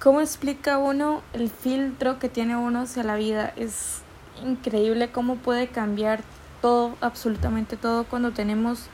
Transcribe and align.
¿Cómo 0.00 0.22
explica 0.22 0.78
uno 0.78 1.20
el 1.34 1.50
filtro 1.50 2.18
que 2.18 2.30
tiene 2.30 2.56
uno 2.56 2.80
hacia 2.80 3.02
la 3.02 3.16
vida? 3.16 3.52
Es 3.56 4.00
increíble 4.42 5.10
cómo 5.12 5.36
puede 5.36 5.68
cambiar 5.68 6.22
todo, 6.62 6.94
absolutamente 7.02 7.76
todo, 7.76 8.04
cuando 8.04 8.30
tenemos 8.30 8.86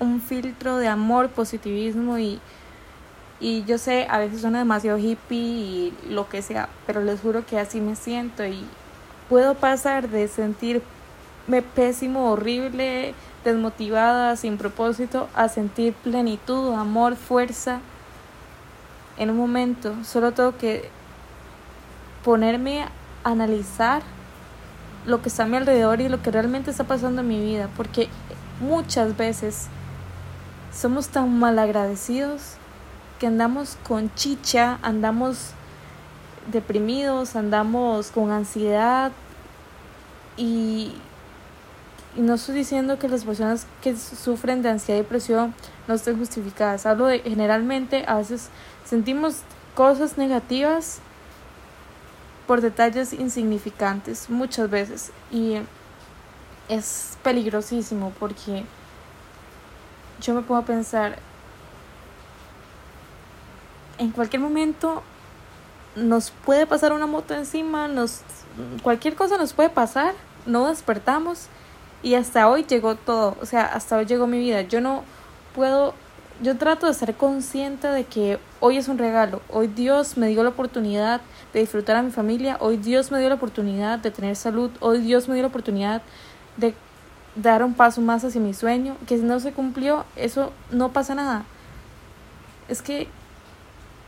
un 0.00 0.22
filtro 0.22 0.78
de 0.78 0.88
amor, 0.88 1.28
positivismo 1.28 2.18
y, 2.18 2.40
y 3.40 3.64
yo 3.64 3.76
sé, 3.76 4.06
a 4.08 4.16
veces 4.16 4.40
suena 4.40 4.60
demasiado 4.60 4.96
hippie 4.96 5.38
y 5.38 5.94
lo 6.08 6.30
que 6.30 6.40
sea, 6.40 6.70
pero 6.86 7.02
les 7.02 7.20
juro 7.20 7.44
que 7.44 7.58
así 7.58 7.82
me 7.82 7.94
siento 7.94 8.46
y 8.46 8.64
puedo 9.28 9.54
pasar 9.54 10.08
de 10.08 10.28
sentirme 10.28 10.82
pésimo, 11.74 12.32
horrible, 12.32 13.12
desmotivada, 13.44 14.34
sin 14.36 14.56
propósito, 14.56 15.28
a 15.34 15.50
sentir 15.50 15.92
plenitud, 15.92 16.72
amor, 16.72 17.16
fuerza 17.16 17.80
en 19.18 19.30
un 19.30 19.36
momento. 19.36 19.94
Solo 20.04 20.32
tengo 20.32 20.56
que 20.56 20.88
ponerme 22.24 22.82
a 22.82 22.90
analizar 23.24 24.02
lo 25.06 25.22
que 25.22 25.28
está 25.28 25.44
a 25.44 25.46
mi 25.46 25.56
alrededor 25.56 26.00
y 26.00 26.08
lo 26.08 26.22
que 26.22 26.30
realmente 26.30 26.70
está 26.70 26.84
pasando 26.84 27.22
en 27.22 27.28
mi 27.28 27.40
vida, 27.40 27.68
porque 27.76 28.08
muchas 28.60 29.16
veces 29.16 29.68
somos 30.72 31.08
tan 31.08 31.38
malagradecidos 31.38 32.54
que 33.18 33.26
andamos 33.26 33.76
con 33.86 34.14
chicha, 34.14 34.78
andamos 34.82 35.52
deprimidos, 36.52 37.36
andamos 37.36 38.10
con 38.10 38.30
ansiedad 38.30 39.12
y, 40.36 40.94
y, 42.16 42.20
no 42.20 42.34
estoy 42.34 42.54
diciendo 42.54 42.98
que 42.98 43.08
las 43.08 43.24
personas 43.24 43.66
que 43.82 43.96
sufren 43.96 44.62
de 44.62 44.70
ansiedad 44.70 44.98
y 44.98 45.02
depresión 45.02 45.54
no 45.86 45.94
estén 45.94 46.18
justificadas. 46.18 46.86
Hablo 46.86 47.06
de 47.06 47.20
generalmente 47.20 48.04
a 48.06 48.16
veces 48.16 48.50
sentimos 48.84 49.42
cosas 49.74 50.18
negativas 50.18 51.00
por 52.46 52.60
detalles 52.60 53.12
insignificantes 53.12 54.30
muchas 54.30 54.70
veces 54.70 55.12
y 55.30 55.58
es 56.68 57.18
peligrosísimo 57.22 58.12
porque 58.18 58.64
yo 60.20 60.34
me 60.34 60.56
a 60.56 60.62
pensar 60.62 61.18
en 63.98 64.10
cualquier 64.10 64.40
momento 64.40 65.02
nos 65.96 66.30
puede 66.30 66.66
pasar 66.66 66.92
una 66.92 67.06
moto 67.06 67.34
encima, 67.34 67.88
nos 67.88 68.22
cualquier 68.82 69.14
cosa 69.14 69.36
nos 69.36 69.52
puede 69.52 69.68
pasar, 69.68 70.14
no 70.46 70.68
despertamos 70.68 71.48
y 72.02 72.14
hasta 72.14 72.48
hoy 72.48 72.64
llegó 72.64 72.94
todo, 72.94 73.36
o 73.40 73.46
sea, 73.46 73.64
hasta 73.64 73.96
hoy 73.96 74.06
llegó 74.06 74.26
mi 74.26 74.38
vida. 74.38 74.62
Yo 74.62 74.80
no 74.80 75.02
puedo 75.54 75.94
yo 76.40 76.56
trato 76.56 76.86
de 76.86 76.94
ser 76.94 77.14
consciente 77.14 77.88
de 77.88 78.04
que 78.04 78.38
hoy 78.60 78.76
es 78.76 78.88
un 78.88 78.98
regalo, 78.98 79.40
hoy 79.48 79.66
Dios 79.66 80.16
me 80.16 80.28
dio 80.28 80.42
la 80.42 80.50
oportunidad 80.50 81.20
de 81.52 81.60
disfrutar 81.60 81.96
a 81.96 82.02
mi 82.02 82.10
familia, 82.10 82.56
hoy 82.60 82.76
Dios 82.76 83.10
me 83.10 83.18
dio 83.18 83.28
la 83.28 83.34
oportunidad 83.34 83.98
de 83.98 84.10
tener 84.10 84.36
salud, 84.36 84.70
hoy 84.80 85.00
Dios 85.00 85.28
me 85.28 85.34
dio 85.34 85.42
la 85.42 85.48
oportunidad 85.48 86.02
de 86.56 86.74
dar 87.34 87.64
un 87.64 87.74
paso 87.74 88.00
más 88.00 88.24
hacia 88.24 88.40
mi 88.40 88.54
sueño, 88.54 88.96
que 89.06 89.16
si 89.16 89.24
no 89.24 89.40
se 89.40 89.52
cumplió, 89.52 90.04
eso 90.14 90.52
no 90.70 90.92
pasa 90.92 91.14
nada. 91.14 91.44
Es 92.68 92.82
que 92.82 93.08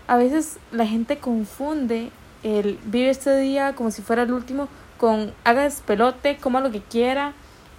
a 0.07 0.17
veces 0.17 0.59
la 0.71 0.87
gente 0.87 1.19
confunde 1.19 2.11
el 2.43 2.79
vive 2.85 3.11
este 3.11 3.37
día 3.39 3.75
como 3.75 3.91
si 3.91 4.03
fuera 4.03 4.23
el 4.23 4.33
último 4.33 4.69
con 4.99 5.33
haga 5.45 5.63
despelote, 5.63 6.37
coma 6.37 6.61
lo 6.61 6.71
que 6.71 6.81
quiera, 6.81 7.33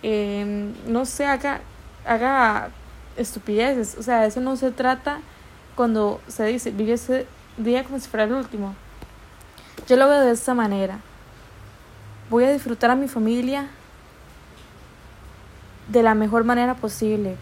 eh, 0.03 0.71
no 0.87 1.05
sé, 1.05 1.25
haga, 1.25 1.61
haga 2.05 2.69
estupideces. 3.17 3.97
O 3.97 4.03
sea, 4.03 4.25
eso 4.25 4.41
no 4.41 4.55
se 4.55 4.71
trata 4.71 5.19
cuando 5.75 6.21
se 6.27 6.45
dice 6.45 6.71
vive 6.71 6.93
ese 6.93 7.25
día 7.57 7.83
como 7.83 7.99
si 7.99 8.09
fuera 8.09 8.25
el 8.25 8.33
último. 8.33 8.75
Yo 9.87 9.95
lo 9.95 10.07
veo 10.07 10.21
de 10.21 10.31
esta 10.31 10.53
manera. 10.53 10.99
Voy 12.29 12.43
a 12.45 12.53
disfrutar 12.53 12.91
a 12.91 12.95
mi 12.95 13.07
familia 13.07 13.67
de 15.89 16.03
la 16.03 16.15
mejor 16.15 16.43
manera 16.43 16.75
posible. 16.75 17.35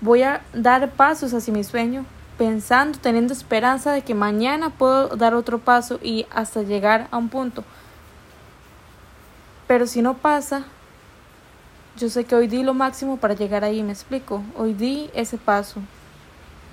Voy 0.00 0.22
a 0.22 0.42
dar 0.52 0.90
pasos 0.90 1.32
hacia 1.34 1.52
mi 1.52 1.64
sueño 1.64 2.04
pensando, 2.38 2.98
teniendo 2.98 3.32
esperanza 3.32 3.92
de 3.92 4.02
que 4.02 4.14
mañana 4.14 4.70
puedo 4.70 5.16
dar 5.16 5.34
otro 5.34 5.58
paso 5.58 5.98
y 6.02 6.26
hasta 6.30 6.62
llegar 6.62 7.08
a 7.10 7.16
un 7.16 7.28
punto. 7.28 7.64
Pero 9.66 9.86
si 9.86 10.02
no 10.02 10.14
pasa, 10.14 10.64
yo 11.96 12.08
sé 12.08 12.24
que 12.24 12.34
hoy 12.34 12.46
di 12.46 12.62
lo 12.62 12.74
máximo 12.74 13.16
para 13.16 13.34
llegar 13.34 13.64
ahí, 13.64 13.82
me 13.82 13.92
explico. 13.92 14.42
Hoy 14.56 14.74
di 14.74 15.10
ese 15.14 15.38
paso. 15.38 15.80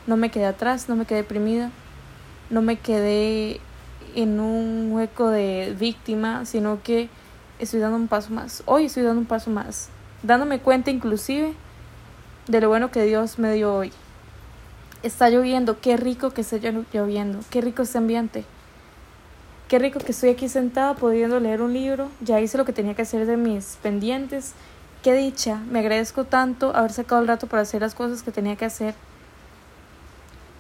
No 0.06 0.18
me 0.18 0.32
quedé 0.32 0.46
atrás, 0.46 0.90
no 0.90 0.96
me 0.96 1.06
quedé 1.06 1.20
deprimida, 1.20 1.72
no 2.50 2.62
me 2.62 2.78
quedé 2.78 3.62
en 4.16 4.40
un 4.40 4.92
hueco 4.92 5.30
de 5.30 5.76
víctima, 5.80 6.46
sino 6.46 6.84
que 6.84 7.10
estoy 7.60 7.80
dando 7.80 7.98
un 7.98 8.08
paso 8.08 8.34
más. 8.34 8.64
Hoy 8.66 8.86
estoy 8.86 9.04
dando 9.04 9.22
un 9.22 9.28
paso 9.28 9.50
más, 9.50 9.90
dándome 10.24 10.60
cuenta 10.60 10.92
inclusive 10.92 11.54
de 12.48 12.62
lo 12.62 12.68
bueno 12.68 12.92
que 12.92 13.04
Dios 13.04 13.40
me 13.40 13.54
dio 13.54 13.74
hoy 13.74 13.94
está 15.04 15.30
lloviendo, 15.30 15.80
qué 15.82 15.98
rico 15.98 16.32
que 16.32 16.42
esté 16.42 16.60
lloviendo, 16.94 17.40
qué 17.50 17.62
rico 17.62 17.84
este 17.84 17.98
ambiente. 17.98 18.46
Qué 19.68 19.80
rico 19.80 20.00
que 20.00 20.12
estoy 20.12 20.30
aquí 20.30 20.50
sentada 20.50 20.96
pudiendo 20.96 21.40
leer 21.40 21.62
un 21.62 21.74
libro, 21.74 22.10
ya 22.22 22.40
hice 22.40 22.58
lo 22.58 22.66
que 22.66 22.74
tenía 22.74 22.96
que 22.96 23.02
hacer 23.02 23.26
de 23.26 23.38
mis 23.38 23.78
pendientes. 23.82 24.54
Qué 25.04 25.14
dicha, 25.14 25.58
me 25.70 25.80
agradezco 25.80 26.24
tanto 26.24 26.74
haber 26.74 26.94
sacado 26.94 27.22
el 27.22 27.28
rato 27.28 27.48
para 27.48 27.64
hacer 27.64 27.82
las 27.82 27.94
cosas 27.94 28.24
que 28.24 28.32
tenía 28.32 28.56
que 28.56 28.64
hacer. 28.64 28.96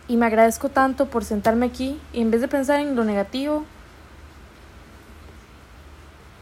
Y 0.10 0.18
me 0.18 0.26
agradezco 0.26 0.68
tanto 0.68 1.06
por 1.06 1.24
sentarme 1.24 1.66
aquí 1.66 1.98
y 2.12 2.20
en 2.20 2.30
vez 2.30 2.42
de 2.42 2.50
pensar 2.50 2.82
en 2.82 2.94
lo 2.94 3.06
negativo, 3.06 3.64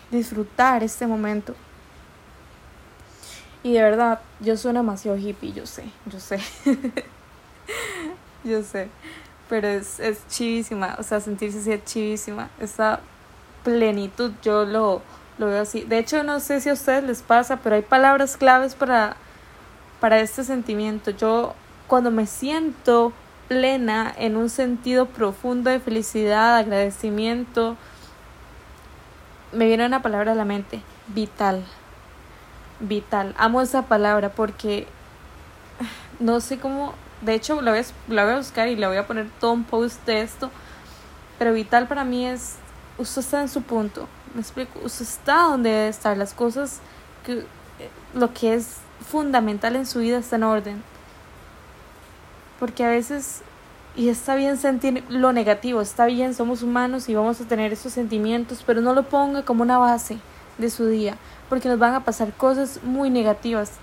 disfrutar 0.09 0.81
este 0.81 1.05
momento. 1.05 1.53
Y 3.61 3.73
de 3.73 3.83
verdad, 3.83 4.19
yo 4.39 4.57
soy 4.57 4.73
demasiado 4.73 5.15
hippie, 5.15 5.53
yo 5.53 5.67
sé, 5.67 5.83
yo 6.07 6.19
sé. 6.19 6.39
yo 8.43 8.63
sé. 8.63 8.89
Pero 9.47 9.67
es, 9.67 9.99
es 9.99 10.27
chivísima, 10.27 10.95
o 10.97 11.03
sea, 11.03 11.19
sentirse 11.19 11.59
así 11.59 11.71
es 11.71 11.85
chivísima. 11.85 12.49
Esa 12.59 12.99
plenitud, 13.63 14.31
yo 14.41 14.65
lo, 14.65 15.03
lo 15.37 15.47
veo 15.47 15.61
así. 15.61 15.81
De 15.81 15.97
hecho, 15.97 16.23
no 16.23 16.39
sé 16.39 16.61
si 16.61 16.69
a 16.69 16.73
ustedes 16.73 17.03
les 17.03 17.21
pasa, 17.21 17.57
pero 17.57 17.75
hay 17.75 17.81
palabras 17.81 18.37
claves 18.37 18.75
para, 18.75 19.15
para 19.99 20.19
este 20.19 20.43
sentimiento. 20.43 21.11
Yo, 21.11 21.55
cuando 21.87 22.11
me 22.11 22.25
siento 22.25 23.13
plena 23.47 24.13
en 24.17 24.37
un 24.37 24.49
sentido 24.49 25.07
profundo 25.07 25.69
de 25.69 25.79
felicidad, 25.79 26.57
agradecimiento, 26.57 27.75
me 29.51 29.65
viene 29.65 29.85
una 29.85 30.01
palabra 30.01 30.31
a 30.31 30.35
la 30.35 30.45
mente, 30.45 30.81
vital. 31.07 31.63
Vital. 32.79 33.35
Amo 33.37 33.61
esa 33.61 33.83
palabra 33.83 34.29
porque 34.29 34.87
no 36.19 36.39
sé 36.39 36.59
cómo 36.59 36.93
de 37.21 37.35
hecho, 37.35 37.61
la 37.61 37.71
voy, 37.71 37.79
a, 37.79 38.11
la 38.11 38.23
voy 38.23 38.33
a 38.33 38.37
buscar 38.37 38.67
y 38.67 38.75
le 38.75 38.87
voy 38.87 38.97
a 38.97 39.05
poner 39.05 39.29
todo 39.39 39.51
un 39.51 39.63
post 39.63 40.03
de 40.05 40.21
esto. 40.21 40.49
Pero 41.37 41.53
vital 41.53 41.87
para 41.87 42.03
mí 42.03 42.25
es, 42.25 42.55
usted 42.97 43.21
está 43.21 43.41
en 43.41 43.49
su 43.49 43.61
punto. 43.61 44.07
Me 44.33 44.41
explico, 44.41 44.79
usted 44.83 45.03
está 45.03 45.43
donde 45.43 45.69
debe 45.69 45.87
estar. 45.89 46.17
Las 46.17 46.33
cosas, 46.33 46.79
que, 47.25 47.39
eh, 47.39 47.45
lo 48.13 48.33
que 48.33 48.53
es 48.53 48.77
fundamental 49.09 49.75
en 49.75 49.85
su 49.85 49.99
vida 49.99 50.19
está 50.19 50.37
en 50.37 50.43
orden. 50.43 50.83
Porque 52.59 52.83
a 52.83 52.89
veces, 52.89 53.41
y 53.95 54.09
está 54.09 54.35
bien 54.35 54.57
sentir 54.57 55.03
lo 55.09 55.33
negativo, 55.33 55.81
está 55.81 56.05
bien, 56.05 56.33
somos 56.33 56.63
humanos 56.63 57.09
y 57.09 57.15
vamos 57.15 57.41
a 57.41 57.45
tener 57.45 57.73
esos 57.73 57.93
sentimientos, 57.93 58.63
pero 58.65 58.81
no 58.81 58.93
lo 58.93 59.03
ponga 59.03 59.43
como 59.43 59.63
una 59.63 59.77
base 59.77 60.19
de 60.57 60.69
su 60.69 60.87
día, 60.87 61.17
porque 61.49 61.67
nos 61.67 61.79
van 61.79 61.95
a 61.95 62.05
pasar 62.05 62.33
cosas 62.33 62.79
muy 62.83 63.09
negativas. 63.09 63.73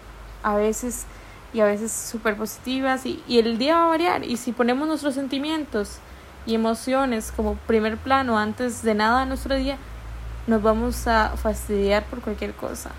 A 0.42 0.54
veces 0.54 1.04
y 1.52 1.60
a 1.60 1.64
veces 1.64 1.92
súper 1.92 2.36
positivas 2.36 3.06
y, 3.06 3.22
y 3.26 3.38
el 3.38 3.58
día 3.58 3.76
va 3.76 3.84
a 3.84 3.88
variar 3.88 4.24
y 4.24 4.36
si 4.36 4.52
ponemos 4.52 4.86
nuestros 4.86 5.14
sentimientos 5.14 5.98
y 6.46 6.54
emociones 6.54 7.32
como 7.34 7.54
primer 7.54 7.96
plano 7.96 8.38
antes 8.38 8.82
de 8.82 8.94
nada 8.94 9.22
en 9.22 9.28
nuestro 9.28 9.54
día, 9.54 9.78
nos 10.48 10.62
vamos 10.62 11.06
a 11.06 11.36
fastidiar 11.36 12.04
por 12.06 12.20
cualquier 12.22 12.54
cosa. 12.54 12.90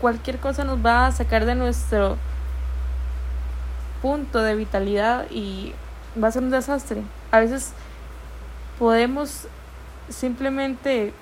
Cualquier 0.00 0.38
cosa 0.38 0.64
nos 0.64 0.84
va 0.84 1.06
a 1.06 1.12
sacar 1.12 1.44
de 1.44 1.54
nuestro 1.54 2.16
punto 4.00 4.42
de 4.42 4.56
vitalidad 4.56 5.26
y 5.30 5.74
va 6.20 6.28
a 6.28 6.32
ser 6.32 6.42
un 6.42 6.50
desastre. 6.50 7.02
A 7.30 7.40
veces 7.40 7.72
podemos 8.78 9.46
simplemente 10.08 11.12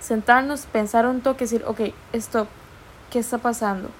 sentarnos, 0.00 0.64
pensar 0.66 1.06
un 1.06 1.20
toque, 1.20 1.44
decir, 1.44 1.62
ok, 1.66 1.80
esto, 2.12 2.46
¿qué 3.10 3.18
está 3.18 3.36
pasando? 3.38 3.90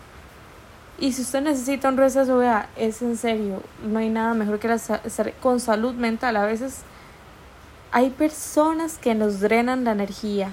Y 0.98 1.12
si 1.12 1.22
usted 1.22 1.42
necesita 1.42 1.90
un 1.90 1.98
receso, 1.98 2.38
vea, 2.38 2.70
es 2.74 3.02
en 3.02 3.18
serio, 3.18 3.62
no 3.84 3.98
hay 3.98 4.08
nada 4.08 4.32
mejor 4.32 4.58
que 4.58 4.72
estar 4.72 5.32
con 5.42 5.60
salud 5.60 5.94
mental. 5.94 6.36
A 6.36 6.46
veces 6.46 6.82
hay 7.92 8.08
personas 8.08 8.96
que 8.96 9.14
nos 9.14 9.40
drenan 9.40 9.84
la 9.84 9.92
energía, 9.92 10.52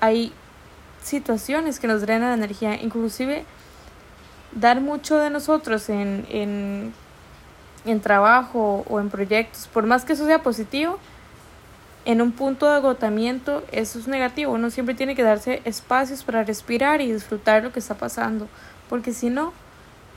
hay 0.00 0.32
situaciones 1.02 1.78
que 1.78 1.86
nos 1.86 2.00
drenan 2.02 2.30
la 2.30 2.34
energía, 2.34 2.80
inclusive 2.80 3.44
dar 4.52 4.80
mucho 4.80 5.16
de 5.18 5.30
nosotros 5.30 5.88
en, 5.88 6.26
en, 6.28 6.92
en 7.84 8.00
trabajo 8.00 8.84
o 8.88 9.00
en 9.00 9.10
proyectos, 9.10 9.68
por 9.68 9.86
más 9.86 10.04
que 10.04 10.14
eso 10.14 10.26
sea 10.26 10.42
positivo, 10.42 10.98
en 12.04 12.22
un 12.22 12.32
punto 12.32 12.66
de 12.68 12.76
agotamiento, 12.76 13.62
eso 13.72 13.98
es 13.98 14.08
negativo. 14.08 14.52
Uno 14.52 14.70
siempre 14.70 14.94
tiene 14.94 15.14
que 15.14 15.22
darse 15.22 15.60
espacios 15.64 16.24
para 16.24 16.44
respirar 16.44 17.00
y 17.00 17.12
disfrutar 17.12 17.62
lo 17.62 17.72
que 17.72 17.78
está 17.78 17.94
pasando, 17.94 18.48
porque 18.88 19.12
si 19.12 19.28
no, 19.28 19.52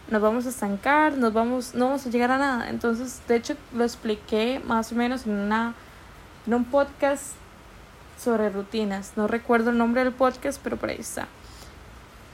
nos 0.10 0.22
vamos 0.22 0.46
a 0.46 0.50
estancar, 0.50 1.18
nos 1.18 1.34
vamos, 1.34 1.76
no 1.76 1.86
vamos 1.88 2.06
a 2.06 2.10
llegar 2.10 2.32
a 2.32 2.38
nada. 2.38 2.70
Entonces, 2.70 3.22
de 3.28 3.36
hecho, 3.36 3.56
lo 3.74 3.84
expliqué 3.84 4.62
más 4.66 4.92
o 4.92 4.96
menos 4.96 5.26
en, 5.26 5.34
una, 5.34 5.74
en 6.48 6.54
un 6.54 6.66
podcast 6.66 7.34
sobre 8.18 8.50
rutinas. 8.50 9.14
No 9.16 9.28
recuerdo 9.28 9.70
el 9.70 9.78
nombre 9.78 10.04
del 10.04 10.14
podcast, 10.14 10.60
pero 10.64 10.78
por 10.78 10.90
ahí 10.90 10.98
está. 11.00 11.28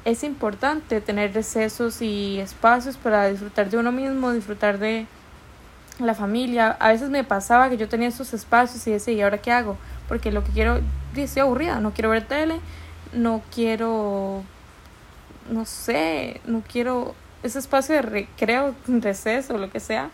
Es 0.06 0.24
importante 0.24 1.02
tener 1.02 1.34
recesos 1.34 2.02
y 2.02 2.40
espacios 2.40 2.98
para 2.98 3.28
disfrutar 3.28 3.70
de 3.70 3.78
uno 3.78 3.92
mismo, 3.92 4.32
disfrutar 4.32 4.80
de 4.80 5.08
la 6.00 6.14
familia. 6.14 6.78
A 6.80 6.90
veces 6.90 7.10
me 7.10 7.24
pasaba 7.24 7.70
que 7.70 7.78
yo 7.78 7.90
tenía 7.90 8.08
esos 8.08 8.34
espacios 8.34 8.86
y 8.88 8.92
decía, 8.92 9.14
¿y 9.14 9.22
ahora 9.22 9.40
qué 9.40 9.52
hago? 9.52 9.78
Porque 10.08 10.32
lo 10.32 10.44
que 10.44 10.52
quiero, 10.52 10.80
estoy 11.16 11.42
aburrida, 11.42 11.80
no 11.80 11.92
quiero 11.94 12.10
ver 12.10 12.26
tele, 12.26 12.60
no 13.14 13.42
quiero, 13.54 14.44
no 15.50 15.66
sé, 15.66 16.42
no 16.46 16.64
quiero 16.68 17.14
ese 17.44 17.60
espacio 17.60 17.96
de 17.96 18.02
recreo, 18.02 18.76
receso, 18.88 19.58
lo 19.58 19.70
que 19.70 19.80
sea. 19.80 20.10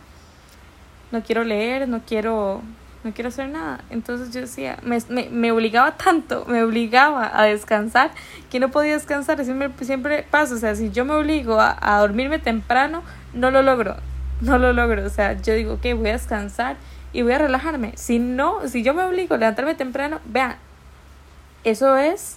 No 1.12 1.22
quiero 1.22 1.44
leer, 1.44 1.88
no 1.88 2.02
quiero, 2.04 2.62
no 3.06 3.14
quiero 3.14 3.28
hacer 3.28 3.48
nada. 3.48 3.80
Entonces 3.90 4.34
yo 4.34 4.40
decía, 4.40 4.78
me, 4.82 4.98
me, 5.08 5.28
me 5.30 5.52
obligaba 5.52 5.96
tanto, 5.96 6.44
me 6.46 6.62
obligaba 6.62 7.30
a 7.32 7.44
descansar, 7.44 8.10
que 8.50 8.60
no 8.60 8.70
podía 8.70 8.94
descansar. 8.94 9.42
Siempre, 9.44 9.70
siempre 9.84 10.26
pasa, 10.28 10.54
o 10.54 10.58
sea, 10.58 10.74
si 10.74 10.90
yo 10.90 11.04
me 11.04 11.14
obligo 11.14 11.58
a, 11.60 11.98
dormirme 12.00 12.38
temprano, 12.38 13.02
no 13.32 13.50
lo 13.50 13.62
logro 13.62 13.96
no 14.42 14.58
lo 14.58 14.74
logro. 14.74 15.06
O 15.06 15.08
sea, 15.08 15.40
yo 15.40 15.54
digo, 15.54 15.80
que 15.80 15.94
voy 15.94 16.10
a 16.10 16.12
descansar 16.12 16.76
y 17.14 17.22
voy 17.22 17.32
a 17.32 17.38
relajarme. 17.38 17.92
Si 17.96 18.18
no, 18.18 18.68
si 18.68 18.82
yo 18.82 18.92
me 18.92 19.02
obligo 19.02 19.34
a 19.34 19.38
levantarme 19.38 19.74
temprano, 19.74 20.20
vean, 20.26 20.56
eso 21.64 21.96
es, 21.96 22.36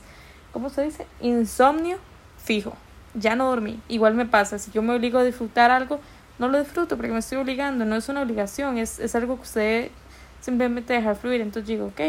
¿cómo 0.54 0.70
se 0.70 0.84
dice? 0.84 1.06
Insomnio 1.20 1.98
fijo. 2.42 2.74
Ya 3.16 3.36
no 3.36 3.50
dormí. 3.50 3.82
Igual 3.90 4.14
me 4.14 4.26
pasa, 4.26 4.60
si 4.60 4.72
yo 4.72 4.82
me 4.82 4.94
obligo 4.94 5.20
a 5.20 5.24
disfrutar 5.24 5.72
algo, 5.72 6.00
no 6.38 6.48
lo 6.48 6.58
disfruto 6.58 6.96
porque 6.96 7.12
me 7.12 7.20
estoy 7.20 7.38
obligando. 7.40 7.84
No 7.84 7.98
es 7.98 8.08
una 8.08 8.22
obligación, 8.22 8.78
es, 8.78 9.00
es 9.00 9.14
algo 9.16 9.36
que 9.36 9.42
usted 9.42 9.92
simplemente 10.42 10.94
deja 10.94 11.16
fluir. 11.16 11.42
Entonces 11.42 11.68
digo, 11.68 11.88
ok, 11.88 12.00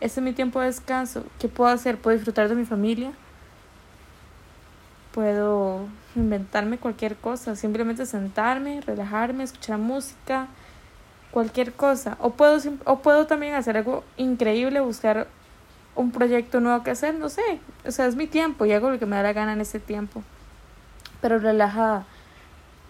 este 0.00 0.20
es 0.20 0.24
mi 0.24 0.32
tiempo 0.32 0.60
de 0.60 0.66
descanso. 0.66 1.24
¿Qué 1.38 1.48
puedo 1.48 1.70
hacer? 1.70 1.98
¿Puedo 1.98 2.16
disfrutar 2.16 2.48
de 2.48 2.54
mi 2.54 2.64
familia? 2.64 3.12
puedo 5.14 5.86
inventarme 6.16 6.76
cualquier 6.78 7.14
cosa, 7.14 7.54
simplemente 7.54 8.04
sentarme, 8.04 8.80
relajarme, 8.80 9.44
escuchar 9.44 9.78
música, 9.78 10.48
cualquier 11.30 11.72
cosa. 11.72 12.16
O 12.20 12.30
puedo, 12.30 12.58
o 12.84 12.98
puedo 12.98 13.26
también 13.26 13.54
hacer 13.54 13.76
algo 13.76 14.02
increíble, 14.16 14.80
buscar 14.80 15.28
un 15.94 16.10
proyecto 16.10 16.58
nuevo 16.58 16.82
que 16.82 16.90
hacer, 16.90 17.14
no 17.14 17.28
sé. 17.28 17.60
O 17.86 17.92
sea, 17.92 18.06
es 18.06 18.16
mi 18.16 18.26
tiempo 18.26 18.66
y 18.66 18.72
hago 18.72 18.90
lo 18.90 18.98
que 18.98 19.06
me 19.06 19.14
da 19.14 19.22
la 19.22 19.32
gana 19.32 19.52
en 19.52 19.60
ese 19.60 19.78
tiempo. 19.78 20.24
Pero 21.20 21.38
relajada. 21.38 22.06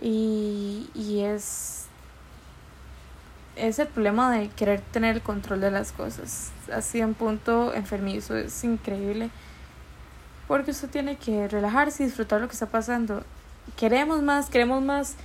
Y, 0.00 0.88
y 0.94 1.20
es, 1.20 1.88
es 3.56 3.78
el 3.78 3.88
problema 3.88 4.30
de 4.30 4.48
querer 4.48 4.80
tener 4.80 5.16
el 5.16 5.22
control 5.22 5.60
de 5.60 5.70
las 5.70 5.92
cosas. 5.92 6.50
Así 6.72 7.00
en 7.00 7.14
punto 7.14 7.74
enfermizo, 7.74 8.36
es 8.36 8.64
increíble 8.64 9.30
porque 10.46 10.72
usted 10.72 10.90
tiene 10.90 11.16
que 11.16 11.48
relajarse 11.48 12.02
y 12.02 12.06
disfrutar 12.06 12.40
lo 12.40 12.48
que 12.48 12.52
está 12.52 12.66
pasando. 12.66 13.24
Queremos 13.76 14.22
más, 14.22 14.50
queremos 14.50 14.82
más. 14.82 15.16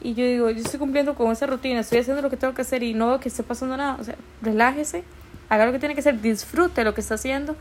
Y 0.00 0.14
yo 0.14 0.26
digo, 0.26 0.50
yo 0.50 0.60
estoy 0.60 0.78
cumpliendo 0.78 1.14
con 1.14 1.32
esa 1.32 1.46
rutina, 1.46 1.80
estoy 1.80 1.98
haciendo 1.98 2.20
lo 2.20 2.28
que 2.28 2.36
tengo 2.36 2.54
que 2.54 2.62
hacer 2.62 2.82
y 2.82 2.92
no 2.92 3.08
veo 3.08 3.20
que 3.20 3.28
esté 3.28 3.42
pasando 3.42 3.76
nada. 3.76 3.96
O 3.98 4.04
sea, 4.04 4.16
relájese, 4.42 5.04
haga 5.48 5.64
lo 5.64 5.72
que 5.72 5.78
tiene 5.78 5.94
que 5.94 6.00
hacer, 6.00 6.20
disfrute 6.20 6.84
lo 6.84 6.94
que 6.94 7.00
está 7.00 7.14
haciendo 7.14 7.56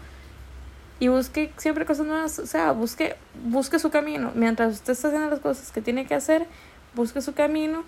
y 0.99 1.07
busque 1.07 1.51
siempre 1.57 1.85
cosas 1.85 2.05
nuevas. 2.05 2.39
O 2.39 2.45
sea, 2.45 2.71
busque, 2.71 3.15
busque 3.45 3.79
su 3.79 3.89
camino. 3.89 4.31
Mientras 4.35 4.73
usted 4.73 4.93
está 4.93 5.07
haciendo 5.07 5.29
las 5.29 5.39
cosas 5.39 5.71
que 5.71 5.81
tiene 5.81 6.05
que 6.05 6.15
hacer, 6.15 6.45
busque 6.93 7.21
su 7.21 7.33
camino. 7.33 7.83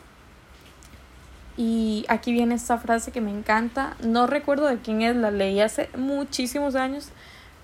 Y 1.58 2.06
aquí 2.08 2.32
viene 2.32 2.56
esta 2.56 2.78
frase 2.78 3.12
que 3.12 3.20
me 3.20 3.32
encanta. 3.32 3.98
No 4.02 4.28
recuerdo 4.28 4.68
de 4.68 4.78
quién 4.78 5.02
es, 5.02 5.16
la 5.16 5.32
leí 5.32 5.60
hace 5.60 5.90
muchísimos 5.98 6.76
años 6.76 7.12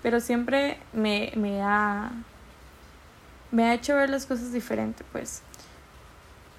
pero 0.04 0.20
siempre 0.20 0.76
me, 0.92 1.32
me, 1.34 1.62
ha, 1.62 2.10
me 3.50 3.64
ha 3.64 3.72
hecho 3.72 3.96
ver 3.96 4.10
las 4.10 4.26
cosas 4.26 4.52
diferentes, 4.52 5.04
pues. 5.12 5.40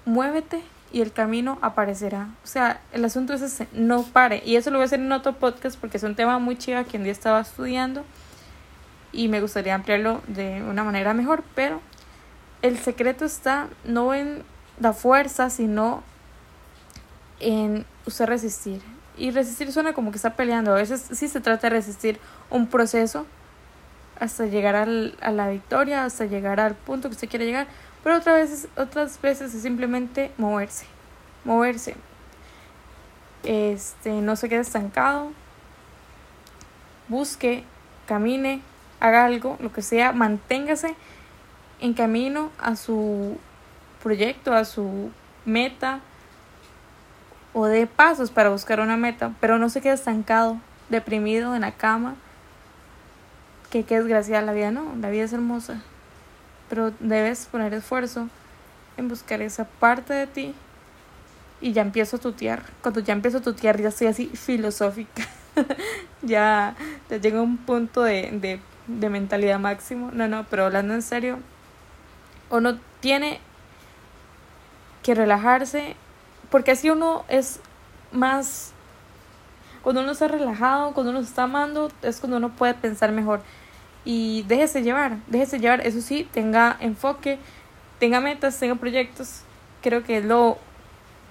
Muévete 0.04 0.64
y 0.92 1.00
el 1.00 1.12
camino 1.12 1.56
aparecerá. 1.62 2.30
O 2.42 2.46
sea, 2.48 2.80
el 2.92 3.04
asunto 3.04 3.34
es 3.34 3.42
ese, 3.42 3.68
no 3.72 4.02
pare. 4.02 4.42
Y 4.44 4.56
eso 4.56 4.70
lo 4.70 4.78
voy 4.78 4.82
a 4.82 4.86
hacer 4.86 4.98
en 4.98 5.12
otro 5.12 5.34
podcast 5.34 5.78
porque 5.78 5.98
es 5.98 6.02
un 6.02 6.16
tema 6.16 6.40
muy 6.40 6.58
chido 6.58 6.84
que 6.86 6.96
un 6.96 7.04
día 7.04 7.12
estaba 7.12 7.38
estudiando 7.38 8.04
y 9.12 9.28
me 9.28 9.40
gustaría 9.40 9.76
ampliarlo 9.76 10.22
de 10.26 10.64
una 10.68 10.82
manera 10.82 11.14
mejor, 11.14 11.44
pero 11.54 11.80
el 12.62 12.76
secreto 12.78 13.24
está 13.24 13.68
no 13.84 14.12
en 14.12 14.42
la 14.80 14.92
fuerza, 14.92 15.50
sino 15.50 16.02
en 17.40 17.84
usted 18.06 18.26
resistir. 18.26 18.82
Y 19.16 19.30
resistir 19.30 19.72
suena 19.72 19.92
como 19.92 20.10
que 20.10 20.16
está 20.16 20.34
peleando. 20.34 20.72
A 20.72 20.76
veces 20.76 21.04
sí 21.12 21.28
se 21.28 21.40
trata 21.40 21.68
de 21.68 21.76
resistir 21.76 22.20
un 22.50 22.66
proceso, 22.66 23.26
hasta 24.18 24.46
llegar 24.46 24.76
al, 24.76 25.16
a 25.20 25.30
la 25.30 25.48
victoria, 25.48 26.04
hasta 26.04 26.24
llegar 26.24 26.60
al 26.60 26.74
punto 26.74 27.08
que 27.08 27.14
usted 27.14 27.28
quiere 27.28 27.46
llegar, 27.46 27.66
pero 28.02 28.16
otras 28.16 28.36
veces, 28.36 28.68
otras 28.76 29.20
veces 29.20 29.54
es 29.54 29.62
simplemente 29.62 30.32
moverse, 30.38 30.86
moverse. 31.44 31.96
Este, 33.42 34.10
no 34.10 34.36
se 34.36 34.48
quede 34.48 34.60
estancado, 34.60 35.32
busque, 37.08 37.64
camine, 38.06 38.62
haga 39.00 39.24
algo, 39.24 39.56
lo 39.60 39.72
que 39.72 39.82
sea, 39.82 40.12
manténgase 40.12 40.94
en 41.80 41.94
camino 41.94 42.50
a 42.58 42.76
su 42.76 43.38
proyecto, 44.02 44.54
a 44.54 44.64
su 44.64 45.10
meta 45.44 46.00
o 47.58 47.64
de 47.64 47.86
pasos 47.86 48.30
para 48.30 48.50
buscar 48.50 48.80
una 48.80 48.98
meta, 48.98 49.32
pero 49.40 49.56
no 49.56 49.70
se 49.70 49.80
quede 49.80 49.94
estancado, 49.94 50.58
deprimido 50.90 51.54
en 51.54 51.62
la 51.62 51.72
cama 51.72 52.14
que 53.70 53.84
qué 53.84 53.96
desgraciada 53.96 54.42
la 54.42 54.52
vida, 54.52 54.70
no, 54.70 54.94
la 55.00 55.08
vida 55.08 55.24
es 55.24 55.32
hermosa, 55.32 55.80
pero 56.68 56.92
debes 57.00 57.46
poner 57.46 57.72
esfuerzo 57.72 58.28
en 58.98 59.08
buscar 59.08 59.40
esa 59.40 59.64
parte 59.64 60.12
de 60.12 60.26
ti 60.26 60.54
y 61.62 61.72
ya 61.72 61.80
empiezo 61.80 62.16
a 62.16 62.20
tutear. 62.20 62.62
Cuando 62.82 63.00
ya 63.00 63.14
empiezo 63.14 63.38
a 63.38 63.40
tutear 63.40 63.80
ya 63.80 63.88
estoy 63.88 64.08
así 64.08 64.26
filosófica, 64.26 65.22
ya, 66.20 66.74
ya 67.08 67.16
llega 67.16 67.40
un 67.40 67.56
punto 67.56 68.02
de, 68.02 68.32
de, 68.32 68.60
de 68.86 69.08
mentalidad 69.08 69.58
máximo. 69.58 70.10
No, 70.12 70.28
no, 70.28 70.44
pero 70.50 70.66
hablando 70.66 70.92
en 70.92 71.00
serio, 71.00 71.38
uno 72.50 72.78
tiene 73.00 73.40
que 75.02 75.14
relajarse 75.14 75.96
porque 76.50 76.72
así 76.72 76.90
uno 76.90 77.24
es 77.28 77.60
más 78.12 78.72
cuando 79.86 80.02
uno 80.02 80.10
está 80.10 80.26
relajado, 80.26 80.94
cuando 80.94 81.12
uno 81.12 81.20
está 81.20 81.44
amando, 81.44 81.92
es 82.02 82.18
cuando 82.18 82.38
uno 82.38 82.50
puede 82.50 82.74
pensar 82.74 83.12
mejor. 83.12 83.40
Y 84.04 84.42
déjese 84.48 84.82
llevar, 84.82 85.18
déjese 85.28 85.60
llevar, 85.60 85.86
eso 85.86 86.00
sí, 86.00 86.28
tenga 86.32 86.76
enfoque, 86.80 87.38
tenga 88.00 88.20
metas, 88.20 88.58
tenga 88.58 88.74
proyectos. 88.74 89.42
Creo 89.82 90.02
que 90.02 90.18
es 90.18 90.24
lo 90.24 90.58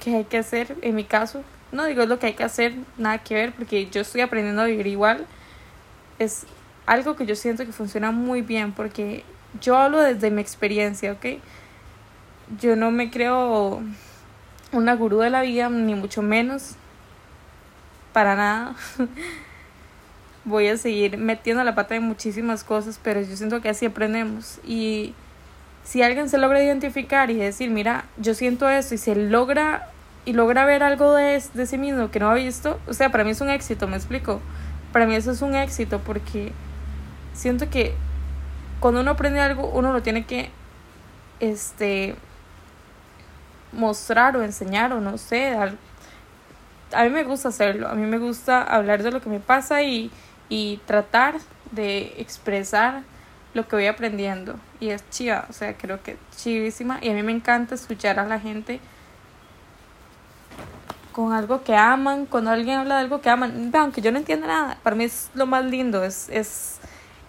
que 0.01 0.15
hay 0.15 0.23
que 0.23 0.37
hacer 0.37 0.77
en 0.81 0.95
mi 0.95 1.03
caso. 1.03 1.43
No 1.73 1.83
digo 1.83 2.05
lo 2.05 2.17
que 2.17 2.27
hay 2.27 2.33
que 2.33 2.45
hacer, 2.45 2.75
nada 2.97 3.17
que 3.17 3.33
ver, 3.33 3.51
porque 3.51 3.89
yo 3.89 3.99
estoy 3.99 4.21
aprendiendo 4.21 4.61
a 4.61 4.65
vivir 4.65 4.87
igual. 4.87 5.25
Es 6.17 6.45
algo 6.85 7.17
que 7.17 7.25
yo 7.25 7.35
siento 7.35 7.65
que 7.65 7.73
funciona 7.73 8.11
muy 8.11 8.41
bien, 8.41 8.71
porque 8.71 9.25
yo 9.59 9.77
hablo 9.77 9.99
desde 9.99 10.31
mi 10.31 10.41
experiencia, 10.41 11.11
¿ok? 11.11 11.41
Yo 12.61 12.77
no 12.77 12.91
me 12.91 13.11
creo 13.11 13.81
una 14.77 14.95
gurú 14.95 15.19
de 15.19 15.29
la 15.29 15.41
vida, 15.41 15.69
ni 15.69 15.95
mucho 15.95 16.21
menos 16.21 16.75
para 18.13 18.35
nada. 18.35 18.75
Voy 20.45 20.67
a 20.67 20.77
seguir 20.77 21.17
metiendo 21.17 21.63
la 21.63 21.75
pata 21.75 21.95
en 21.95 22.03
muchísimas 22.03 22.63
cosas, 22.63 22.99
pero 23.01 23.21
yo 23.21 23.35
siento 23.35 23.61
que 23.61 23.69
así 23.69 23.85
aprendemos. 23.85 24.59
Y 24.63 25.13
si 25.83 26.03
alguien 26.03 26.29
se 26.29 26.37
logra 26.37 26.63
identificar 26.63 27.31
y 27.31 27.35
decir, 27.35 27.71
mira, 27.71 28.05
yo 28.17 28.33
siento 28.33 28.69
esto 28.69 28.95
y 28.95 28.97
se 28.97 29.15
logra 29.15 29.89
y 30.25 30.33
logra 30.33 30.65
ver 30.65 30.81
algo 30.81 31.13
de, 31.13 31.41
de 31.53 31.65
sí 31.65 31.77
mismo 31.77 32.09
que 32.09 32.19
no 32.19 32.29
ha 32.29 32.33
visto, 32.33 32.79
o 32.87 32.93
sea, 32.93 33.11
para 33.11 33.23
mí 33.23 33.31
es 33.31 33.41
un 33.41 33.49
éxito, 33.49 33.87
me 33.87 33.95
explico. 33.95 34.41
Para 34.91 35.05
mí 35.05 35.15
eso 35.15 35.31
es 35.31 35.41
un 35.41 35.55
éxito 35.55 35.99
porque 35.99 36.51
siento 37.33 37.69
que 37.69 37.93
cuando 38.79 39.01
uno 39.01 39.11
aprende 39.11 39.39
algo, 39.39 39.67
uno 39.69 39.93
lo 39.93 40.01
tiene 40.01 40.25
que 40.25 40.49
este 41.39 42.15
mostrar 43.75 44.35
o 44.37 44.43
enseñar 44.43 44.93
o 44.93 45.01
no 45.01 45.17
sé, 45.17 45.51
dar 45.51 45.73
a 46.93 47.03
mí 47.03 47.09
me 47.09 47.23
gusta 47.23 47.49
hacerlo, 47.49 47.87
a 47.87 47.95
mí 47.95 48.05
me 48.05 48.17
gusta 48.17 48.63
hablar 48.63 49.03
de 49.03 49.11
lo 49.11 49.21
que 49.21 49.29
me 49.29 49.39
pasa 49.39 49.83
y, 49.83 50.11
y 50.49 50.79
tratar 50.85 51.35
de 51.71 52.13
expresar 52.17 53.03
lo 53.53 53.67
que 53.67 53.75
voy 53.75 53.87
aprendiendo. 53.87 54.55
Y 54.79 54.89
es 54.89 55.07
chiva, 55.09 55.45
o 55.49 55.53
sea, 55.53 55.75
creo 55.77 56.01
que 56.03 56.17
chivísima. 56.35 56.99
Y 57.01 57.09
a 57.09 57.13
mí 57.13 57.23
me 57.23 57.31
encanta 57.31 57.75
escuchar 57.75 58.19
a 58.19 58.25
la 58.25 58.39
gente 58.39 58.79
con 61.11 61.31
algo 61.31 61.63
que 61.63 61.75
aman, 61.75 62.25
cuando 62.25 62.51
alguien 62.51 62.79
habla 62.79 62.95
de 62.95 63.01
algo 63.01 63.21
que 63.21 63.29
aman, 63.29 63.71
aunque 63.73 64.01
yo 64.01 64.11
no 64.11 64.17
entienda 64.17 64.47
nada, 64.47 64.77
para 64.83 64.97
mí 64.97 65.05
es 65.05 65.29
lo 65.33 65.45
más 65.45 65.63
lindo, 65.63 66.03
es, 66.03 66.27
es, 66.29 66.79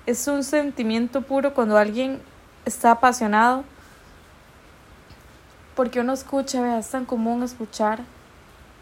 es 0.07 0.26
un 0.26 0.43
sentimiento 0.43 1.23
puro 1.23 1.55
cuando 1.55 1.79
alguien 1.79 2.21
está 2.65 2.91
apasionado, 2.91 3.62
porque 5.76 6.00
uno 6.00 6.14
escucha, 6.14 6.61
vea, 6.62 6.78
es 6.78 6.88
tan 6.88 7.04
común 7.04 7.42
escuchar 7.45 8.00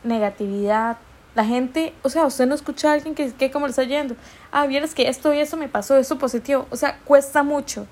negatividad. 0.04 0.96
La 1.34 1.44
gente, 1.44 1.92
o 2.02 2.08
sea, 2.08 2.24
usted 2.24 2.46
no 2.46 2.54
escucha 2.54 2.90
a 2.90 2.92
alguien 2.94 3.16
que, 3.16 3.32
que 3.32 3.50
como 3.50 3.66
le 3.66 3.70
está 3.70 3.82
yendo. 3.82 4.14
Ah, 4.52 4.66
vieras 4.66 4.94
que 4.94 5.08
esto 5.08 5.34
y 5.34 5.40
eso 5.40 5.56
me 5.56 5.68
pasó, 5.68 5.96
eso 5.96 6.16
positivo. 6.18 6.66
O 6.70 6.76
sea, 6.76 7.00
cuesta 7.04 7.42
mucho. 7.42 7.86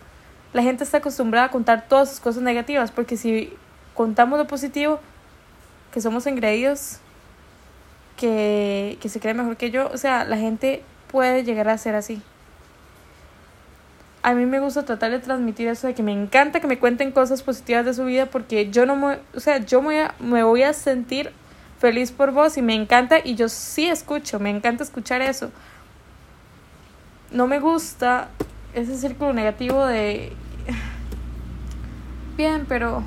La 0.52 0.62
gente 0.62 0.85
está 0.85 0.99
acostumbrada 0.99 1.47
a 1.47 1.50
contar 1.50 1.88
todas 1.88 2.11
sus 2.11 2.21
cosas 2.21 2.42
negativas, 2.42 2.92
porque 2.92 3.16
si 3.16 3.52
contamos 3.94 4.38
lo 4.38 4.47
positivo, 4.47 5.00
que 5.92 6.00
somos 6.00 6.26
engreídos, 6.26 6.99
que, 8.16 8.99
que 9.00 9.09
se 9.09 9.18
cree 9.18 9.35
mejor 9.35 9.56
que 9.56 9.73
yo, 9.73 9.90
o 9.92 9.99
sea, 9.99 10.25
la 10.25 10.37
gente 10.37 10.85
puede 11.11 11.42
llegar 11.42 11.68
a 11.68 11.76
ser 11.76 11.97
así. 11.97 12.23
A 14.23 14.35
mí 14.35 14.47
me 14.47 14.61
gusta 14.61 14.85
tratar 14.85 15.11
de 15.11 15.19
transmitir 15.19 15.67
eso 15.67 15.88
de 15.88 15.95
que 15.95 16.02
me 16.02 16.12
encanta 16.12 16.61
que 16.61 16.69
me 16.69 16.79
cuenten 16.79 17.11
cosas 17.11 17.43
positivas 17.43 17.85
de 17.85 17.93
su 17.93 18.05
vida 18.05 18.26
porque 18.26 18.71
yo 18.71 18.87
no 18.87 18.95
me, 18.95 19.19
o 19.35 19.41
sea, 19.41 19.59
yo 19.59 19.83
me, 19.83 20.09
me 20.21 20.45
voy 20.45 20.62
a 20.62 20.73
sentir 20.73 21.33
feliz 21.81 22.12
por 22.12 22.31
vos 22.31 22.57
y 22.57 22.62
me 22.62 22.75
encanta 22.75 23.19
y 23.23 23.35
yo 23.35 23.49
sí 23.49 23.88
escucho, 23.88 24.38
me 24.38 24.50
encanta 24.50 24.85
escuchar 24.85 25.23
eso. 25.23 25.50
No 27.33 27.49
me 27.49 27.59
gusta 27.59 28.29
ese 28.75 28.97
círculo 28.97 29.33
negativo 29.33 29.85
de 29.87 30.33
bien, 32.37 32.67
pero 32.69 33.02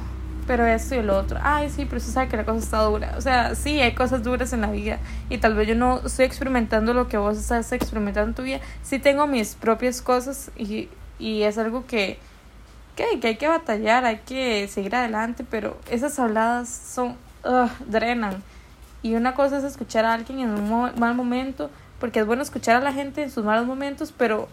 pero 0.47 0.65
esto 0.65 0.95
y 0.95 1.01
lo 1.01 1.17
otro. 1.17 1.39
Ay, 1.41 1.69
sí, 1.69 1.85
pero 1.85 1.97
usted 1.97 2.13
sabe 2.13 2.27
que 2.27 2.37
la 2.37 2.45
cosa 2.45 2.59
está 2.59 2.81
dura. 2.83 3.15
O 3.17 3.21
sea, 3.21 3.55
sí, 3.55 3.79
hay 3.79 3.95
cosas 3.95 4.23
duras 4.23 4.53
en 4.53 4.61
la 4.61 4.69
vida. 4.69 4.99
Y 5.29 5.39
tal 5.39 5.55
vez 5.55 5.67
yo 5.67 5.75
no 5.75 6.01
estoy 6.05 6.25
experimentando 6.25 6.93
lo 6.93 7.07
que 7.07 7.17
vos 7.17 7.37
estás 7.37 7.71
experimentando 7.71 8.29
en 8.29 8.35
tu 8.35 8.43
vida. 8.43 8.59
Sí 8.83 8.99
tengo 8.99 9.25
mis 9.27 9.55
propias 9.55 10.01
cosas 10.01 10.51
y, 10.55 10.89
y 11.19 11.43
es 11.43 11.57
algo 11.57 11.85
que, 11.85 12.19
que, 12.95 13.19
que 13.19 13.27
hay 13.27 13.35
que 13.37 13.47
batallar, 13.47 14.05
hay 14.05 14.17
que 14.25 14.67
seguir 14.67 14.95
adelante. 14.95 15.45
Pero 15.49 15.77
esas 15.89 16.17
habladas 16.19 16.69
son, 16.69 17.15
drenan. 17.87 18.43
Y 19.01 19.15
una 19.15 19.35
cosa 19.35 19.57
es 19.57 19.63
escuchar 19.63 20.05
a 20.05 20.13
alguien 20.13 20.39
en 20.39 20.49
un 20.49 20.99
mal 20.99 21.15
momento, 21.15 21.69
porque 21.99 22.19
es 22.19 22.25
bueno 22.25 22.41
escuchar 22.41 22.75
a 22.75 22.79
la 22.79 22.91
gente 22.91 23.23
en 23.23 23.29
sus 23.29 23.45
malos 23.45 23.67
momentos, 23.67 24.11
pero 24.11 24.47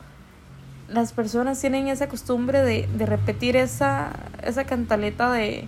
las 0.89 1.13
personas 1.13 1.59
tienen 1.61 1.89
esa 1.89 2.09
costumbre 2.09 2.61
de, 2.61 2.87
de 2.87 3.07
repetir 3.07 3.57
esa, 3.57 4.11
esa 4.43 4.65
cantaleta 4.65 5.33
de 5.33 5.67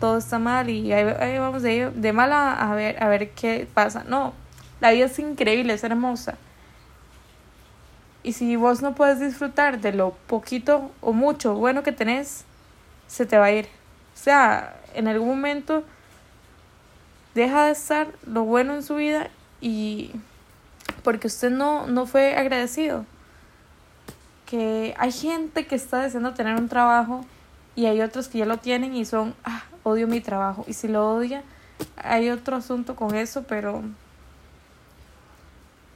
todo 0.00 0.18
está 0.18 0.38
mal 0.38 0.68
y 0.70 0.92
ahí, 0.92 1.38
vamos 1.38 1.62
de, 1.62 1.90
de 1.90 2.12
mal 2.12 2.32
a, 2.32 2.72
ver, 2.74 3.02
a 3.02 3.08
ver 3.08 3.30
qué 3.30 3.66
pasa. 3.72 4.04
No, 4.04 4.32
la 4.80 4.90
vida 4.90 5.06
es 5.06 5.18
increíble, 5.18 5.72
es 5.72 5.84
hermosa. 5.84 6.36
Y 8.24 8.32
si 8.32 8.56
vos 8.56 8.80
no 8.80 8.94
puedes 8.94 9.20
disfrutar 9.20 9.80
de 9.80 9.92
lo 9.92 10.12
poquito 10.26 10.90
o 11.02 11.12
mucho 11.12 11.54
bueno 11.54 11.82
que 11.82 11.92
tenés, 11.92 12.44
se 13.06 13.26
te 13.26 13.36
va 13.36 13.44
a 13.44 13.52
ir. 13.52 13.66
O 14.14 14.18
sea, 14.18 14.74
en 14.94 15.08
algún 15.08 15.28
momento 15.28 15.84
deja 17.34 17.66
de 17.66 17.72
estar 17.72 18.08
lo 18.26 18.44
bueno 18.44 18.74
en 18.74 18.82
su 18.82 18.96
vida 18.96 19.28
y 19.60 20.10
porque 21.02 21.26
usted 21.26 21.50
no, 21.50 21.86
no 21.86 22.06
fue 22.06 22.34
agradecido. 22.34 23.04
Que 24.46 24.94
hay 24.96 25.12
gente 25.12 25.66
que 25.66 25.74
está 25.74 26.00
deseando 26.00 26.32
tener 26.32 26.56
un 26.56 26.68
trabajo 26.68 27.26
y 27.76 27.86
hay 27.86 28.00
otros 28.00 28.28
que 28.28 28.38
ya 28.38 28.46
lo 28.46 28.56
tienen 28.56 28.94
y 28.94 29.04
son, 29.04 29.34
ah, 29.44 29.64
odio 29.82 30.08
mi 30.08 30.22
trabajo. 30.22 30.64
Y 30.66 30.72
si 30.72 30.88
lo 30.88 31.14
odia, 31.14 31.42
hay 31.96 32.30
otro 32.30 32.56
asunto 32.56 32.96
con 32.96 33.14
eso, 33.14 33.42
pero... 33.42 33.82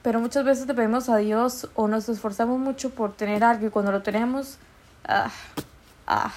Pero 0.01 0.19
muchas 0.19 0.45
veces 0.45 0.65
le 0.67 0.73
pedimos 0.73 1.09
a 1.09 1.17
Dios 1.17 1.69
o 1.75 1.87
nos 1.87 2.07
esforzamos 2.07 2.57
mucho 2.59 2.89
por 2.89 3.13
tener 3.13 3.43
algo 3.43 3.67
y 3.67 3.69
cuando 3.69 3.91
lo 3.91 4.01
tenemos, 4.01 4.57
ah, 5.05 5.29
ah. 6.07 6.31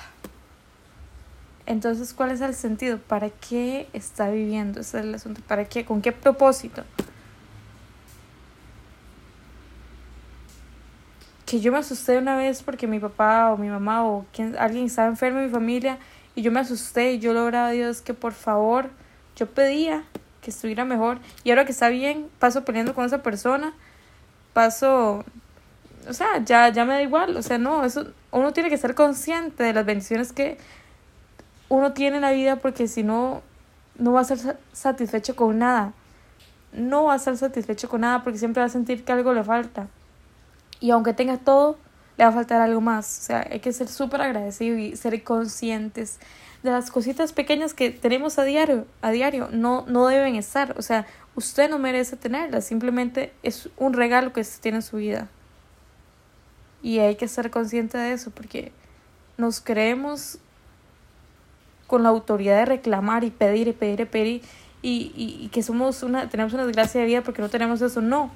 Entonces, 1.65 2.13
¿cuál 2.13 2.33
es 2.33 2.41
el 2.41 2.55
sentido? 2.55 2.99
¿Para 2.99 3.31
qué 3.31 3.89
está 3.93 4.31
viviendo? 4.31 4.81
Ese 4.81 4.99
es 4.99 5.05
el 5.05 5.15
asunto. 5.15 5.41
¿Para 5.47 5.65
qué? 5.67 5.85
¿Con 5.85 6.03
qué 6.03 6.11
propósito? 6.11 6.83
Que 11.47 11.61
yo 11.61 11.71
me 11.71 11.79
asusté 11.79 12.19
una 12.19 12.37
vez 12.37 12.63
porque 12.63 12.89
mi 12.89 12.99
papá 12.99 13.53
o 13.53 13.59
mi 13.59 13.69
mamá 13.69 14.05
o 14.05 14.27
quien, 14.33 14.57
alguien 14.59 14.87
estaba 14.87 15.07
enfermo 15.07 15.39
en 15.39 15.47
mi 15.47 15.53
familia 15.53 15.99
y 16.35 16.43
yo 16.43 16.51
me 16.51 16.61
asusté 16.61 17.13
y 17.13 17.19
yo 17.21 17.33
lograba 17.33 17.69
a 17.69 17.73
Dios 17.73 18.01
que 18.01 18.15
por 18.15 18.33
favor, 18.33 18.91
yo 19.37 19.47
pedía 19.47 20.03
que 20.43 20.51
estuviera 20.51 20.85
mejor. 20.85 21.19
Y 21.45 21.51
ahora 21.51 21.65
que 21.65 21.73
está 21.73 21.89
bien, 21.89 22.29
paso 22.39 22.65
peleando 22.65 22.95
con 22.95 23.07
esa 23.07 23.23
persona, 23.23 23.73
paso, 24.53 25.25
o 26.07 26.13
sea, 26.13 26.45
ya, 26.45 26.69
ya 26.69 26.85
me 26.85 26.95
da 26.95 27.03
igual. 27.03 27.35
O 27.37 27.43
sea, 27.43 27.57
no, 27.57 27.85
eso, 27.85 28.09
uno 28.31 28.53
tiene 28.53 28.69
que 28.69 28.77
ser 28.77 28.95
consciente 28.95 29.63
de 29.63 29.73
las 29.73 29.87
bendiciones 29.87 30.33
que 30.33 30.59
uno 31.71 31.93
tiene 31.95 32.17
en 32.17 32.23
la 32.23 32.33
vida 32.33 32.57
porque 32.57 32.89
si 32.89 33.03
no, 33.03 33.41
no 33.97 34.13
va 34.13 34.21
a 34.21 34.25
ser 34.25 34.59
satisfecho 34.73 35.35
con 35.37 35.59
nada. 35.59 35.95
No 36.73 37.05
va 37.05 37.15
a 37.15 37.17
estar 37.17 37.37
satisfecho 37.37 37.89
con 37.89 38.03
nada 38.03 38.23
porque 38.23 38.39
siempre 38.39 38.61
va 38.61 38.67
a 38.67 38.71
sentir 38.71 39.05
que 39.05 39.13
algo 39.13 39.33
le 39.33 39.45
falta. 39.45 39.89
Y 40.81 40.91
aunque 40.91 41.13
tenga 41.13 41.39
todo, 41.39 41.79
le 42.23 42.27
va 42.27 42.31
a 42.31 42.35
faltar 42.35 42.61
algo 42.61 42.81
más. 42.81 43.19
O 43.19 43.23
sea, 43.23 43.49
hay 43.51 43.59
que 43.59 43.73
ser 43.73 43.89
súper 43.89 44.21
agradecido 44.21 44.79
y 44.79 44.95
ser 44.95 45.23
conscientes 45.25 46.21
de 46.63 46.71
las 46.71 46.93
cositas 46.93 47.33
pequeñas 47.33 47.75
que 47.75 47.91
tenemos 47.91 48.39
a 48.39 48.45
diario, 48.45 48.87
a 49.01 49.11
diario, 49.11 49.49
no, 49.51 49.85
no 49.89 50.07
deben 50.07 50.37
estar. 50.37 50.77
O 50.79 50.83
sea, 50.83 51.05
usted 51.35 51.69
no 51.69 51.81
merece 51.81 52.17
tenerlas, 52.17 52.65
simplemente 52.65 53.33
es 53.43 53.69
un 53.77 53.93
regalo 53.95 54.33
que 54.33 54.43
usted 54.43 54.61
tiene 54.61 54.79
en 54.79 54.83
su 54.83 54.99
vida. 54.99 55.29
Y 56.81 57.01
hay 57.01 57.17
que 57.17 57.27
ser 57.27 57.51
consciente 57.51 57.99
de 57.99 58.13
eso, 58.13 58.31
porque 58.31 58.71
nos 59.37 59.61
creemos 59.61 60.39
con 61.89 62.05
la 62.05 62.11
autoridad 62.11 62.59
de 62.59 62.67
reclamar 62.67 63.25
y 63.25 63.31
pedir 63.31 63.67
y 63.67 63.73
pedir 63.73 64.01
y 64.01 64.05
pedir 64.05 64.43
y, 64.81 65.13
y, 65.17 65.45
y 65.45 65.49
que 65.49 65.65
somos 65.65 66.05
una, 66.05 66.29
tenemos 66.29 66.53
una 66.53 66.65
desgracia 66.65 67.01
de 67.01 67.07
vida 67.09 67.23
porque 67.23 67.43
no 67.43 67.49
tenemos 67.49 67.83
eso. 67.83 68.01
No. 68.01 68.31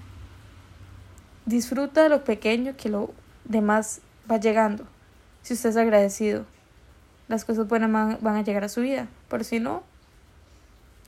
Disfruta 1.44 2.02
de 2.02 2.08
lo 2.08 2.24
pequeño 2.24 2.76
que 2.76 2.88
lo 2.88 3.10
demás 3.48 4.00
va 4.30 4.38
llegando. 4.38 4.84
Si 5.42 5.54
usted 5.54 5.70
es 5.70 5.76
agradecido, 5.76 6.44
las 7.28 7.44
cosas 7.44 7.68
buenas 7.68 8.20
van, 8.20 8.36
a 8.36 8.42
llegar 8.42 8.64
a 8.64 8.68
su 8.68 8.80
vida. 8.80 9.08
Pero 9.28 9.44
si 9.44 9.60
no, 9.60 9.82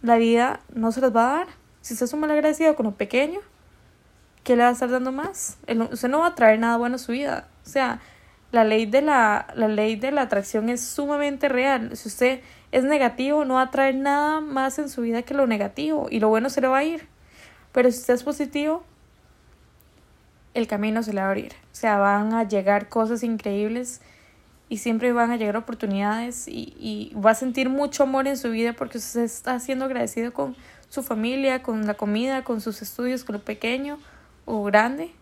la 0.02 0.16
vida 0.16 0.61
no 0.75 0.92
se 0.92 1.00
las 1.00 1.14
va 1.14 1.23
a 1.23 1.38
dar. 1.38 1.47
Si 1.80 1.95
usted 1.95 2.07
es 2.07 2.12
un 2.12 2.21
mal 2.21 2.30
agradecido 2.30 2.75
con 2.76 2.87
lo 2.87 2.92
pequeño, 2.92 3.40
¿qué 4.45 4.57
le 4.57 4.62
va 4.62 4.68
a 4.68 4.73
estar 4.73 4.90
dando 4.90 5.12
más? 5.12 5.59
usted 5.90 6.09
no 6.09 6.21
va 6.21 6.28
a 6.28 6.35
traer 6.35 6.59
nada 6.59 6.76
bueno 6.76 6.97
a 6.97 6.99
su 6.99 7.12
vida. 7.12 7.49
O 7.66 7.68
sea, 7.68 8.00
la 8.50 8.64
ley 8.64 8.87
de 8.87 9.02
la, 9.02 9.47
la 9.54 9.68
ley 9.68 9.97
de 9.97 10.11
la 10.11 10.23
atracción 10.23 10.68
es 10.68 10.83
sumamente 10.83 11.49
real. 11.49 11.97
Si 11.97 12.09
usted 12.09 12.40
es 12.73 12.85
negativo, 12.85 13.45
no 13.45 13.54
va 13.54 13.62
a 13.62 13.71
traer 13.71 13.95
nada 13.95 14.40
más 14.40 14.78
en 14.78 14.88
su 14.88 15.02
vida 15.02 15.23
que 15.23 15.35
lo 15.35 15.47
negativo 15.47 16.09
y 16.11 16.21
lo 16.21 16.28
bueno 16.28 16.50
se 16.50 16.61
le 16.61 16.68
va 16.68 16.78
a 16.78 16.85
ir. 16.85 17.07
Pero 17.73 17.90
si 17.90 17.99
usted 17.99 18.14
es 18.14 18.23
positivo, 18.23 18.85
el 20.55 20.67
camino 20.67 21.02
se 21.02 21.12
le 21.12 21.21
va 21.21 21.26
a 21.26 21.31
abrir. 21.31 21.52
O 21.73 21.75
sea, 21.75 21.99
van 21.99 22.33
a 22.35 22.45
llegar 22.47 22.88
cosas 22.88 23.23
increíbles 23.23 24.00
y 24.69 24.78
siempre 24.78 25.12
van 25.12 25.31
a 25.31 25.37
llegar 25.37 25.57
oportunidades 25.57 26.49
y, 26.49 26.75
y 26.78 27.14
va 27.14 27.31
a 27.31 27.35
sentir 27.35 27.69
mucho 27.69 28.02
amor 28.02 28.26
en 28.26 28.37
su 28.37 28.50
vida 28.50 28.73
porque 28.73 28.99
usted 28.99 29.23
está 29.23 29.59
siendo 29.61 29.85
agradecido 29.85 30.33
con 30.33 30.57
su 30.88 31.02
familia, 31.02 31.62
con 31.62 31.87
la 31.87 31.95
comida, 31.95 32.45
con 32.45 32.61
sus 32.61 32.83
estudios, 32.83 33.25
con 33.25 33.35
lo 33.35 33.43
pequeño 33.43 33.99
o 34.45 34.64
grande 34.64 35.12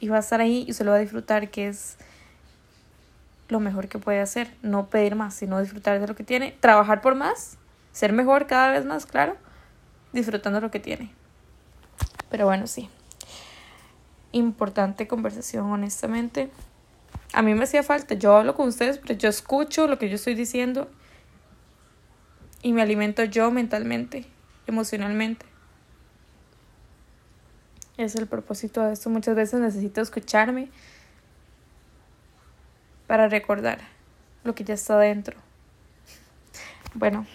y 0.00 0.08
va 0.08 0.16
a 0.16 0.20
estar 0.20 0.40
ahí 0.40 0.64
y 0.68 0.72
se 0.72 0.84
lo 0.84 0.90
va 0.90 0.98
a 0.98 1.00
disfrutar, 1.00 1.50
que 1.50 1.68
es 1.68 1.96
lo 3.48 3.60
mejor 3.60 3.88
que 3.88 3.98
puede 3.98 4.20
hacer. 4.20 4.52
No 4.62 4.86
pedir 4.86 5.14
más, 5.14 5.34
sino 5.34 5.60
disfrutar 5.60 6.00
de 6.00 6.06
lo 6.06 6.14
que 6.14 6.24
tiene, 6.24 6.56
trabajar 6.60 7.00
por 7.00 7.14
más, 7.14 7.56
ser 7.92 8.12
mejor 8.12 8.46
cada 8.46 8.70
vez 8.72 8.84
más, 8.84 9.06
claro, 9.06 9.36
disfrutando 10.12 10.60
lo 10.60 10.70
que 10.70 10.80
tiene. 10.80 11.12
Pero 12.28 12.44
bueno, 12.44 12.66
sí 12.66 12.90
importante 14.32 15.06
conversación, 15.06 15.66
honestamente. 15.66 16.50
A 17.32 17.42
mí 17.42 17.54
me 17.54 17.64
hacía 17.64 17.82
falta, 17.82 18.14
yo 18.14 18.36
hablo 18.36 18.54
con 18.54 18.68
ustedes, 18.68 18.98
pero 18.98 19.14
yo 19.14 19.28
escucho 19.28 19.86
lo 19.86 19.98
que 19.98 20.08
yo 20.08 20.16
estoy 20.16 20.34
diciendo 20.34 20.90
y 22.62 22.72
me 22.72 22.82
alimento 22.82 23.24
yo 23.24 23.50
mentalmente, 23.50 24.26
emocionalmente. 24.66 25.46
Es 27.96 28.14
el 28.14 28.26
propósito 28.26 28.82
de 28.82 28.92
esto. 28.92 29.08
Muchas 29.08 29.34
veces 29.36 29.60
necesito 29.60 30.00
escucharme 30.00 30.68
para 33.06 33.28
recordar 33.28 33.78
lo 34.44 34.54
que 34.54 34.64
ya 34.64 34.74
está 34.74 34.98
dentro. 34.98 35.36
Bueno, 36.94 37.26